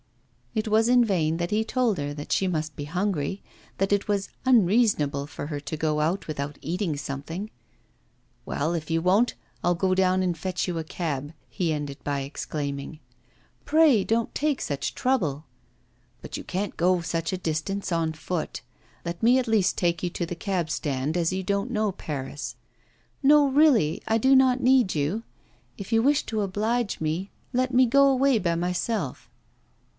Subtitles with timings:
[0.55, 3.41] It was in vain that he told her that she must be hungry,
[3.77, 7.49] that it was unreasonable for her to go out without eating something.
[8.45, 12.21] 'Well, if you won't, I'll go down and fetch you a cab,' he ended by
[12.21, 12.99] exclaiming.
[13.63, 15.45] 'Pray don't take such trouble.'
[16.21, 18.61] 'But you can't go such a distance on foot.
[19.05, 22.55] Let me at least take you to the cabstand, as you don't know Paris.'
[23.23, 25.23] 'No, really I do not need you.
[25.77, 29.29] If you wish to oblige me, let me go away by myself.